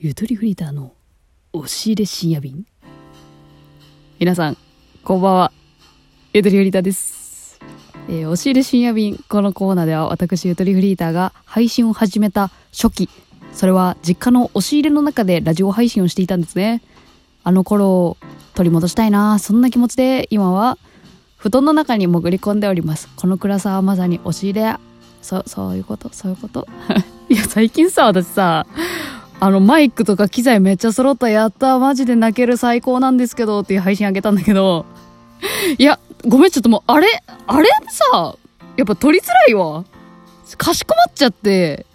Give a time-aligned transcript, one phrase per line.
[0.00, 0.92] ゆとりフリーターの
[1.52, 2.64] 押し入れ深夜便。
[4.20, 4.56] 皆さん
[5.02, 5.52] こんばんは。
[6.32, 7.58] ゆとりフリーターです、
[8.08, 13.10] えー押し入れ深夜便このコーナーでは私ゆとりフリーターが配信を始めた初期。
[13.52, 16.80] それは実家の押し入れの中でラジオ配信をしていたんですね。
[17.42, 18.16] あの頃を
[18.54, 19.40] 取り戻したいな。
[19.40, 20.78] そんな気持ちで今は
[21.36, 23.08] 布団の中に潜り込んでおります。
[23.16, 24.76] この暗さはまさに押し入れ
[25.22, 26.68] そそういうことそういうこと。
[27.28, 28.64] いや最近さ私さ
[29.40, 34.84] あのマイクとか機材めっちゃ揃ったやったマジで泣ける最高なんですけどっていう配信あげたんだけど。
[35.78, 37.06] いやごめんちょっともうあれ
[37.46, 38.34] あれさ
[38.76, 39.84] やっぱ撮りづらいわ。
[40.56, 41.86] かしこまっちゃって。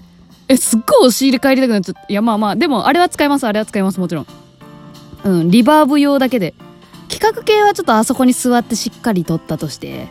[0.47, 2.13] えすっごい押し入れ帰りたくなっちゃって。
[2.13, 4.27] いやまあまあでもあれは使いますあれは使いますもちろん。
[5.25, 6.53] うんリバーブ用だけで。
[7.09, 10.07] 企画系はちょっとあそこに座ってしっかり撮ったとして。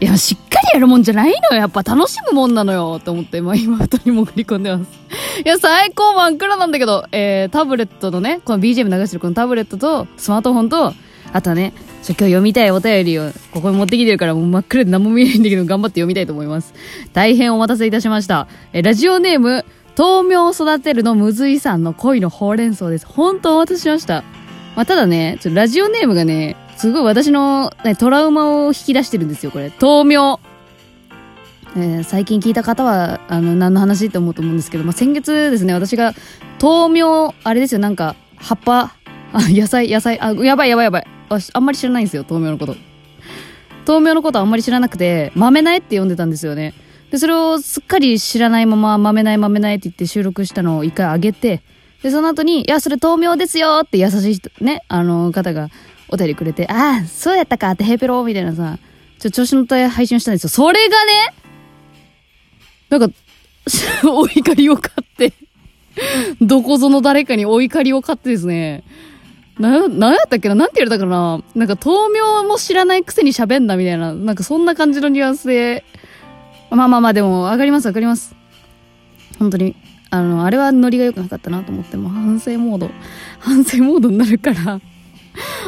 [0.00, 1.60] いやしっやるもんじゃないのよ。
[1.60, 4.90] やっぱ楽しむもんなのよと思って、ま、今布団に潜り込んでます。
[5.44, 10.94] いや最高真っ暗なんだけど、えー、タブレットのねこの BGM 流してるこのタブレットとスマートフォンと
[11.32, 16.74] あとはねちょ今日読みたいお便りをここに持ってきてるからもう真っ暗で何も見えないんだけど頑張って読みたいと思います。
[17.12, 19.64] 大変お待たせいたしました、えーラジオネーム
[19.96, 23.06] 豆苗を育てるのむずいさんの恋のほうれん草です。
[23.06, 24.24] 本当お待たせしました。
[24.74, 29.70] まあ、ただね、ちょっとラジオネームがね、すごい私の、ね、トラウマを引き出してるんですよ、これ。
[29.80, 30.40] 豆苗。
[31.76, 36.14] えー最近聞いた方は、あの、何の話って思うと思うんですけど、まあ、先月ですね、私が、
[36.60, 38.94] 豆苗、あれですよ、なんか、葉っぱ、
[39.32, 41.06] あ、 野菜、野菜、あ、やばいやばいやばい。
[41.28, 42.76] 私、あんまり知らないんですよ、豆苗のこと。
[43.86, 46.74] 豆苗のことあんまり知らなくて、豆苗って呼んでたんですよね。
[47.10, 51.62] で、それをすっかり知らないまま、豆苗豆苗って言って収録したのを一回あげて、
[52.02, 55.68] で、その後に、いや、それ豆苗ですよって優しい人、ね、あの方が
[56.08, 58.78] お便りくれて、ああ、そうやったかってヘペローみたいなさ、
[59.18, 60.48] ちょ、調子乗った配信したんですよ。
[60.48, 61.39] それがね、
[62.90, 63.08] なんか、
[64.04, 65.32] お怒りを買って、
[66.40, 68.84] どこぞの誰かにお怒りを買ってですね、
[69.58, 70.54] な、なんやったっけな？
[70.54, 71.42] なんて言われたかな？
[71.54, 75.84] なんか豆苗も知らないくせに喋んなみたいな、なんかそんな感じのニュアンスで、
[76.70, 78.34] まあまあまあでも、わかりますわかります。
[79.38, 79.74] 本当に。
[80.12, 82.90] あの、あれはノリが良くなかったなと思って、もう反省モード、
[83.38, 84.80] 反省モードになるから、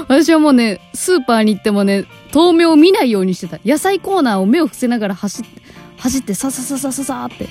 [0.08, 2.04] 私はもうね、スーパーに行ってもね、
[2.34, 3.60] 豆苗を見ないようにしてた。
[3.64, 5.62] 野菜コーナーを目を伏せながら走って、
[6.02, 7.48] 走って、ささささささって、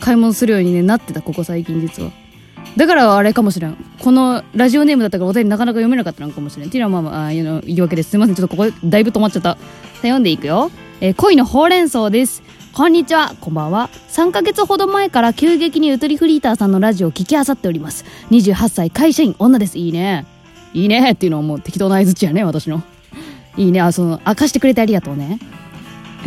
[0.00, 2.10] 買い物するように、ね、なってた、ここ最近実は。
[2.76, 3.76] だからあれかもしれん。
[4.00, 6.68] このラジオネームだったからお便りなかなか読めなかったのかもしれん。
[6.68, 8.10] っていうのはまあまあ、いうの言い訳です。
[8.10, 8.34] すいません。
[8.34, 9.54] ちょっとここだいぶ止まっちゃった。
[9.54, 9.66] さあ
[9.98, 10.72] 読んでいくよ。
[11.00, 12.42] えー恋のほうれん草です。
[12.72, 13.36] こんにちは。
[13.40, 13.90] こんばんは。
[14.08, 18.04] 3ヶ月ほど前から急激にゆとりフリーターさんのラジオを聞きあさっております。
[18.32, 19.78] 28歳会社員女です。
[19.78, 20.26] いいね。
[20.72, 22.82] いいねっていうのはもう適当な合図値やね、私の。
[23.56, 23.80] いいね。
[23.80, 25.38] あ、その、明かしてくれてありがとうね。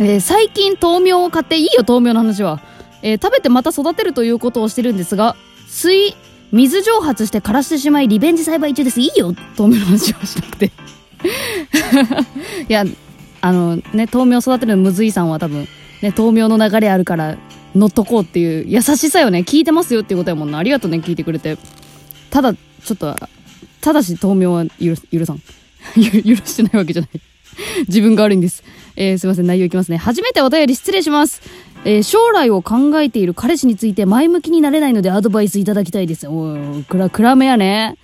[0.00, 2.60] えー最近豆苗を買っていいよ豆苗の話は、
[3.02, 5.36] えー食べてまた育てるということをしてるんですが
[5.68, 6.14] 水
[6.52, 9.00] 水蒸発して枯らしてしまいリベンジ栽培中です。
[9.00, 10.66] いいよ豆苗の話はしなくて。
[12.68, 12.84] いや
[13.40, 15.66] あのね豆苗育てるむずいさんは多分
[16.00, 17.36] ね豆苗の流れあるから
[17.74, 19.40] 乗っとこうっていう優しさよね。
[19.40, 20.58] 聞いてますよっていうことやもんな。
[20.58, 21.58] ありがとうね聞いてくれて。
[22.30, 23.14] ただちょっと
[23.80, 25.42] ただし豆苗は許許さん。
[25.98, 26.02] 許
[26.36, 27.10] してないわけじゃない。
[27.88, 28.62] 自分が悪いんです。
[29.00, 29.96] えーすいません、内容いきますね。
[29.96, 31.40] 初めてお便り失礼します。
[31.84, 36.26] えー将来を考えている彼氏について前向きになれないのでアドバイスいただきたいです。
[36.26, 37.96] おー、くら、暗めやね。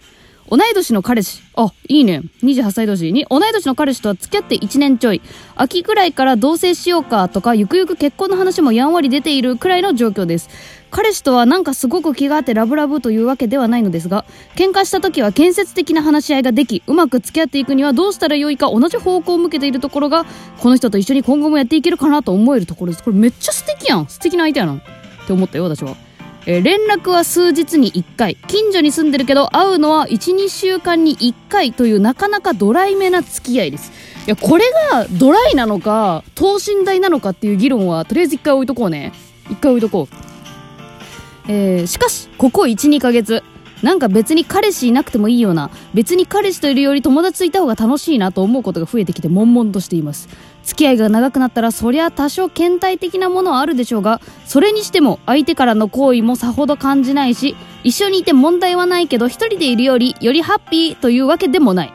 [0.48, 1.42] 同い年の彼氏。
[1.56, 2.22] あ、いいね。
[2.44, 5.20] 28歳同士に、同い年の彼氏とは付き合って1年ちょい。
[5.56, 10.48] 秋くらいから同棲しようかとか、ゆくゆく結婚の話もやんわり出ているくらいの状況です。
[10.94, 14.24] 彼氏とはなんかすごく気があってラブラブというわけではないのですが、
[14.54, 20.24] 喧嘩した時は建設的な話し合いができ、うまく付き合っていくにはどうしたらよいか同じ方向を向けているところが、
[20.60, 23.02] この人と一緒に今後もやっていけるかなと思えるところです。
[23.02, 24.06] これめっちゃ素敵やん。
[24.06, 24.74] 素敵な相手やな。
[24.74, 24.80] っ
[25.26, 25.96] て思ったよ、私は。
[26.46, 33.90] えー連絡は数日に1回近所に住んでるけど会うのは12週間に1回というなかなかドライめな付き合いです
[34.26, 39.12] いやこれがドライなのか等身大なのかっていう議論はとりあえず1回置いとこうね
[39.48, 40.23] 1回置いとこう
[41.48, 43.42] えーしかしここ12ヶ月。
[43.82, 50.30] なんか別に彼氏いなくてもいいような別に彼氏といるより友達といた方が楽しいなと思うことが増えてきて悶々としています。
[50.62, 61.92] 付き合いが長くなったらそりゃ多少倦怠的なものはあるでしょうがそれにしても相手からの好意もさほど感じないし一緒にいて問題はないけど一人でいるよりよりハッピーというわけでもない。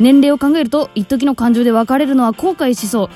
[0.00, 3.08] 年齢を考えると一時の感情で別れるのは後悔しそう。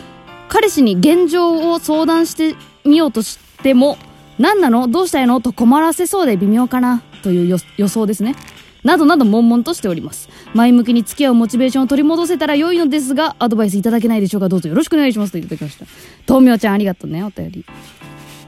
[0.48, 2.54] 彼氏に現状を相談して
[2.84, 3.98] みようとしても
[4.38, 4.88] 何なの？
[4.88, 5.40] どうしたいの？
[5.40, 7.02] と困らせそうで微妙かな？
[7.22, 8.34] という予想ですね。
[8.82, 10.28] などなど悶々としております。
[10.52, 14.48] 前向きに付き合うモチベーションを取り戻せたら良いのですがアドバイスいただけないでしょうか。
[14.48, 15.32] どうぞよろしくお願いします。
[15.32, 15.86] といただきました。
[16.26, 17.64] 豆苗ちゃんありがとうねお便り。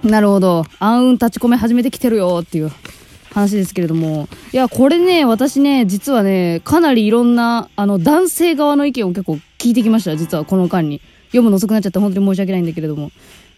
[0.05, 0.65] なるほど。
[0.79, 2.71] 暗雲立ち込め始めてきてるよっていう
[3.33, 4.29] 話ですけれども。
[4.53, 11.01] いや、これね、私ね、実はね、かなりいろんな、あの、男性側の意見を結構聞いてきました、実はこの間に。
[11.29, 13.11] 読むの遅くなっちゃって本当に申し訳ないんだけれども。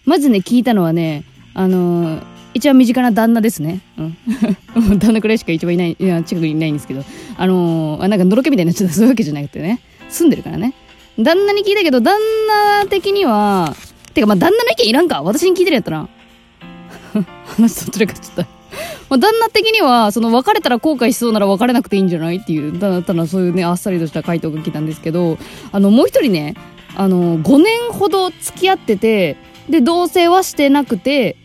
[0.04, 1.24] まずね、聞いたのはね、
[1.58, 2.22] あのー、
[2.55, 3.81] 一番身近な旦那ですね。
[3.99, 4.16] うん。
[5.00, 7.02] 旦那くらいしか一番いない、いや、近くにいないんですけど。
[7.37, 9.81] あのー、なんかのろけみたいになっちゃった、そういうわけじゃなくてね。
[10.08, 10.72] 住んでるからね。
[11.19, 12.16] 旦那に聞いたけど、旦
[12.46, 13.75] 那的には、
[14.14, 15.20] てかまあ旦那の意見いらんか。
[15.25, 16.08] 私に聞いてるやったら。
[17.56, 18.43] 話とっちらかちゃった。
[19.10, 25.38] まあ、旦那的には、その別れたら後悔しそうなら別れなくていいんじゃないっていう、ただただそういうね、あっさりとした回答が来たんですけど、
[25.72, 26.55] あの、もう一人ね、
[26.94, 29.37] あの、5年ほど付き合ってて、
[29.69, 31.37] で、同棲はしてなくて、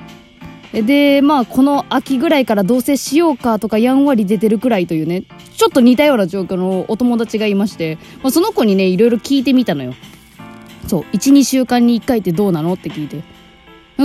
[0.73, 5.23] で、まあ、この秋ぐらいから同棲しようかとかやんわり出てるくらいというね、
[5.55, 9.93] ちょっと似たような状況のお友達がいまして、まあ、その子にね、いろいろ聞いてみたのよ。
[10.87, 13.21] そう、1、2週間に1回ってどうなのって聞いて。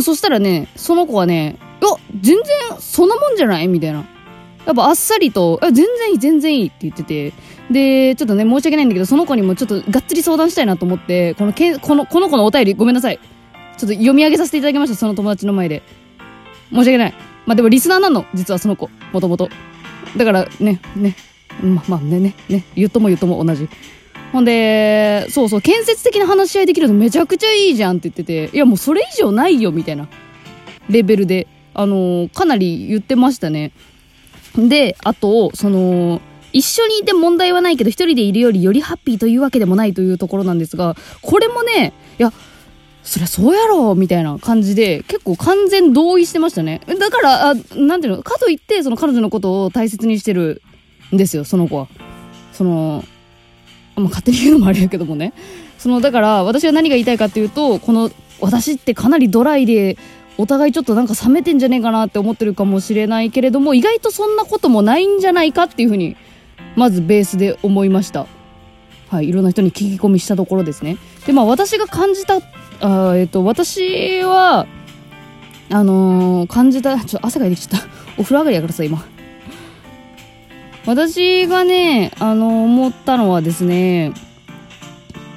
[0.03, 2.45] そしたらね、その子はね、いや、全然
[2.79, 3.69] そんなもんじゃない？
[3.69, 4.05] みたいな。
[4.67, 7.33] やっぱあっさりと、全然いい、全然いいって言ってて。
[7.71, 13.19] で、ちょっとね、申し訳ないんだけど、その子にもちょっとがっつり相談したいなと思って、このけこの、この子のお便りごめんなさい。
[13.79, 15.83] ちょっと読み上げさせていただきました、その友達の前で。
[16.71, 17.15] 申し訳ない。
[17.47, 19.49] まあでもリスナーなの、実はその子、もともと。
[20.17, 21.17] だからね、ね、
[21.63, 23.69] ま、まあね、ね、ね、言っとも言っとも同じ。
[24.33, 30.09] ほんで、そうそう、建設的な話し合いできるのめちゃくちゃいいじゃんって言ってて、いやもうそれ以上ないよ、みたいな
[30.89, 33.73] レベルで、あのー、かなり言ってましたね。
[34.57, 36.21] で、あと、その、
[36.53, 42.33] 一緒にいて問題はないけど、一人でいるよりよりハッピーというわけでもないというところなんですが、これもね、いや、
[43.09, 46.83] そりゃそうやろみたいな感じで、結構完全同意してましたね。
[46.87, 50.61] だから、あなんていうの、かといって、その彼女のことを大切にしてる
[51.15, 51.89] んですよ、その子は。
[52.53, 53.03] その、
[53.97, 55.33] まあ、勝手に言うのもあれやけどもね。
[55.79, 58.11] その、だから、私は何が言いたいかっていうと、この、
[58.41, 59.97] 私ってかなりドライで、
[60.37, 66.15] お互いちょっとなんか冷めてんじゃねえかなって思ってるかもしれないけれども、意外とそんなこともないんじゃないかっていうふうに、
[66.77, 68.27] まずベースで思いました。
[69.09, 70.99] はい、いろんな人に聞き込みしたところですね。
[71.27, 72.41] で、まあ私が感じた
[72.81, 74.67] あえっ、と、私は、
[75.71, 77.87] あのー、感じた、ちょっと汗が出てきちゃった。
[78.19, 79.05] お風呂上がりやからさ、今。
[80.87, 84.13] 私がね、あの、思ったのはですね、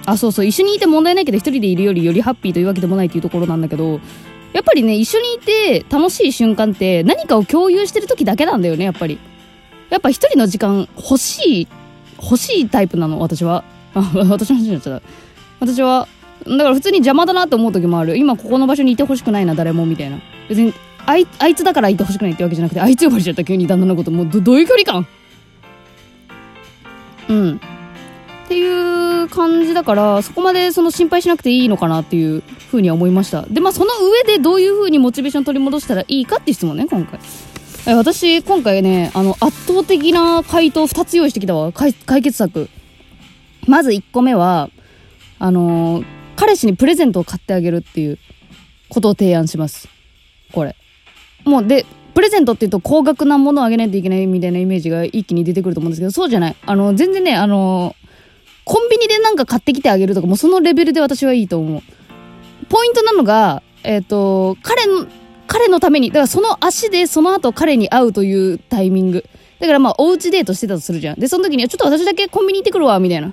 [0.05, 3.99] あ、そうそう、一緒にいて問題ないけど一人でいるよりよりハッピーというわけでもないっていうところなんだけど、
[4.53, 9.19] やっぱりね、一緒にいて楽しい瞬間って何かを共有してる時だけなんだよね、やっぱり。
[9.89, 11.67] やっぱ一人の時間欲しい、
[12.21, 13.63] 欲しいタイプなの、私は。
[13.93, 13.99] あ、
[14.29, 15.07] 私の話になっちゃった。
[15.59, 16.07] 私は、
[16.45, 18.17] だから普通に邪魔だなって思う時もある。
[18.17, 20.19] 今ここの場所にいてほしくないな、誰も、みたいな。
[20.49, 20.73] 別に、
[21.05, 24.11] あい、あいつだからいてほしくないってわけじゃなくて、あいつ呼ばれちゃった急に旦那のこと。
[24.11, 25.07] もうど、どういう距離感？
[27.29, 27.61] うん。
[28.45, 33.43] っていう感じだから、そこまでその心配しなくていいのかなっていうふうには思いました。
[33.43, 33.91] で、まあその
[34.27, 37.19] 上でどういうふうにモチベーション取り戻したらいいかっていう質問ね、今回。
[37.87, 41.71] え私、今回ね、あの、圧倒的な回答2つ用意してきたわ。
[41.71, 42.69] 解決策。
[43.67, 44.69] まず1個目は、
[45.39, 48.17] あのー彼氏にプレゼントを買ってあげるっていう
[48.89, 49.87] ことを提案します。
[50.51, 50.75] これ。
[51.45, 51.85] もう、で、
[52.15, 56.55] プレゼントって言うと高額なものをあげないといけないみたいなイメージが一気に出てくると思うんですけど、そうじゃない。
[56.65, 57.95] あの、全然ね、あの、
[58.65, 61.81] コンビニでなんか買ってきてあげるとか、もうそのレベルで私はいいと思う。
[62.69, 65.05] ポイントなのが、えっ、ー、と、彼の、
[65.45, 69.25] 彼のために、だからその足でその後彼に会うというタイミング。
[69.59, 71.19] だからまあ、おうちデートしてたとするじゃん。
[71.19, 73.31] で、その時には、ちょっと私だけコンビニ行ってくるわ、みたいな。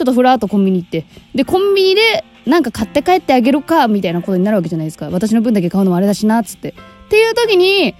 [0.00, 1.04] ちょっとふらっとコンビニ行って。
[1.34, 5.10] で、コンビニでなんか買って帰ってあげるか、みたいなことになるわけじゃないですか。
[5.10, 6.70] 私の分だけ買うのもあれだしな、つって。
[6.70, 6.72] っ
[7.10, 7.94] ていう時に、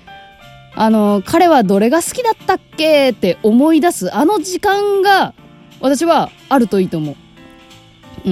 [0.75, 5.35] あの、彼はどれが好きだったっけって思い出す、あの時間が、
[5.79, 7.13] 私はあるといいと思
[8.25, 8.31] う。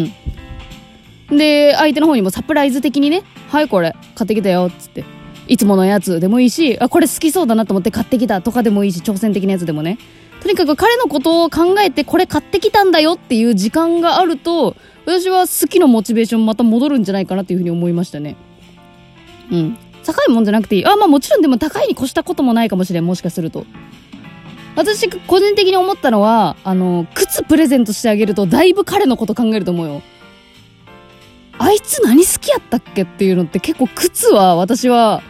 [1.30, 1.36] うん。
[1.36, 5.04] で、相手の方にもサプライズ的にね、はい、これ、買ってきたよ、つって。
[5.46, 9.98] いつものやつでもいいし、あ、これ好きそうだなと思って買ってきたとかでもいいし、挑戦的なやつでもね。
[10.40, 18.36] とにかく彼のことを考えてこれ買ってきたんだよっていう時間があると、私は好きのモチベーションまた戻るんじゃないかなっていうふうに思いましたね。
[19.50, 19.78] うん。
[20.04, 20.86] 高いもんじゃなくていい。
[20.86, 23.66] あ、まあもちろんでも高いに越したこともないかもしれん、もしかすると。
[24.76, 30.02] 私、個人的に思ったのは、あの、靴プレゼントしてあげると、だいぶ彼のこと考えると思うよ。
[31.58, 35.22] あいつ何好きやったっけっていうのって結構靴は私は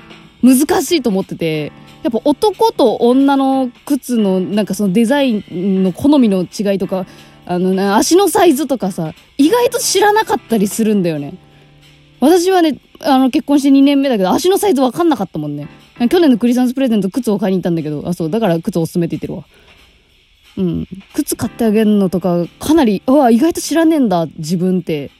[0.42, 1.72] 難しいと思ってて、
[2.08, 7.06] やっぱ男と女の靴のなんかそのデザインの好みの違いとか、
[7.44, 11.34] あのね、足のサイズとかさ、意外と知らなかったりするんだよね。
[12.20, 15.68] 私はね、あの結婚して2年目だけど、足のサイズわかんなかったもんね。
[16.08, 19.44] 去年のクリスマスプレゼント靴を買いに行ったんだけど、あ、そう、だから靴おすすめって言ってるわ。
[20.56, 20.88] うん。
[21.14, 25.06] 靴買ってあげるのとか、かなり、うわ、意外と知らねえんだ、自分って。
[25.06, 25.10] っ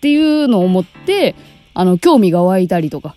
[0.00, 1.34] ていうのを思って、
[1.74, 3.16] あの、興味が湧いたりとか。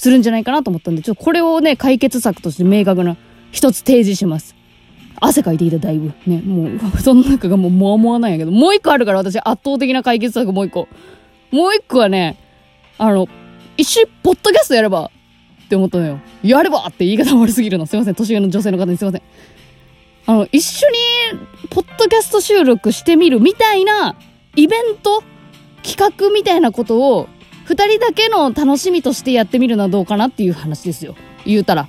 [0.00, 3.18] するんじゃないかなと思ったんで、ちょっとこれをね、解決策として明確な
[3.52, 4.56] 一つ提示します。
[5.20, 6.12] 汗かいてきた、だいぶ。
[6.26, 10.88] ね、もう、 その中がもう、もわもわなんやけど、もう一個あるから、私、圧倒的な解決策もう一個。
[11.50, 12.38] もう一個はね、
[12.96, 13.28] あの、
[13.76, 15.10] 一緒にポッドキャストやれば
[15.64, 16.18] って思ったのよ。
[16.42, 17.84] やればって言い方悪すぎるの。
[17.84, 18.14] すいません。
[18.14, 19.22] 年上の女性の方にすいません。
[20.24, 21.38] あの、一緒に、
[21.68, 24.16] ポッドキャスト収録してみるみたいな、
[24.56, 25.22] イベント
[25.82, 27.28] 企画みたいなことを、
[27.70, 31.14] 二人だけの楽しみとしてやってみるのはどうかなっていう話ですよ。
[31.46, 31.86] 言うたら。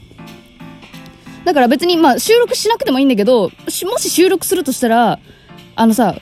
[1.43, 3.49] だから別に、まあ、収録しなくてもいいんだけど、
[3.89, 5.17] もし収録するとしたら、
[5.75, 6.17] あのさ、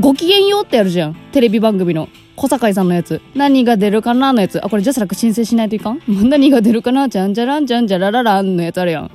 [0.00, 1.14] ごきげんようってあるじゃん。
[1.30, 2.08] テレビ番組の。
[2.34, 3.22] 小堺さんのやつ。
[3.36, 4.58] 何が出るかなのやつ。
[4.64, 6.00] あ、これジャスラック申請しないといかん？
[6.28, 7.08] 何が出るかな？
[7.08, 9.10] じゃんじゃらんじゃんじゃらららんのやつあるやん。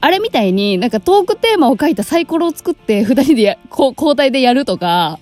[0.00, 5.18] あれみたいになんかトークテーマを書いたサイコロを作って二人でや、こ交代でやるとか、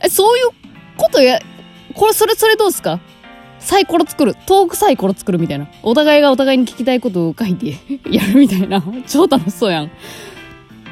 [0.00, 0.48] え、そういう
[0.96, 1.40] ことや、
[1.94, 3.00] これ、それ、それどうすか？
[3.62, 4.34] サイコロ作る。
[4.46, 5.68] トークサイコロ作るみたいな。
[5.82, 7.76] お互いがお互いに聞きたいことを書いて
[8.10, 8.82] やるみたいな。
[9.06, 9.90] 超楽しそうやん。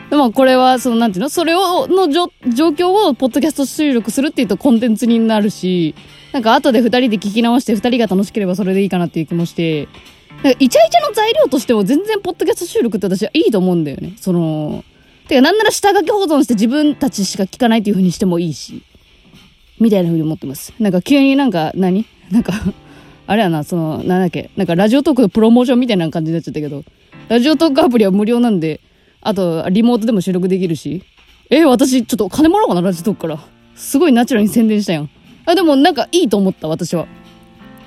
[0.09, 1.29] でもこれは、その、なんていうの？
[1.29, 5.95] それを、の状況を、ポッドキャスト収録するっていうとコンテンツになるし、
[6.33, 9.89] なんか後で二人で聞き直して二人が楽しければそれでいいかなっていう気もして、
[10.43, 14.13] なんかイチャイチャの材料としても全然ポッドキャスト収録って私はいいと思うんだよね。
[14.17, 14.85] その、
[15.29, 18.83] てかなんなら下書き保存して自分たちしか聞かないっていう風にしてもいいし。
[19.81, 20.75] みたいな風に思ってます。
[20.79, 22.53] なんか急になんか何、なんか
[23.27, 26.83] あれやな、その、なんだっけ、なんかラジオトークのプロモーションみたいな感じになっちゃったけど、
[27.29, 28.81] ラジオトークアプリは無料なんで、
[29.21, 31.05] あと、リモートでも収録できるし、
[31.49, 33.39] え、私、ちょっと金もらおうかな、ラジオトークから。
[33.77, 35.11] すごいナチュラルに宣伝したやん。
[35.47, 37.07] あ、でもなんかいいと思った、私は。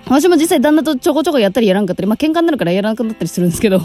[0.05, 3.81] 私も実際旦那とちょこちょこやったりやらんかったり、まあ、喧嘩になるからやらなくなったりするんですけど、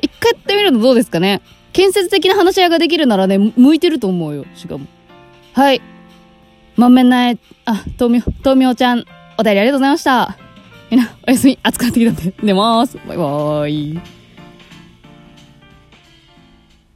[0.00, 1.40] 一回やってみるとどうですかね
[1.72, 4.86] 建設的な話し合いができるならね、向いてると思うよ、しかも。
[5.52, 5.80] はい。
[6.76, 9.04] まんめない、あ、豆苗、豆苗ちゃん、
[9.38, 10.36] お便りありがとうございました。
[10.90, 11.58] みんな、おやすみ。
[11.62, 12.98] 暑くなってきたんで、寝ます。
[13.06, 14.21] バイバーイ。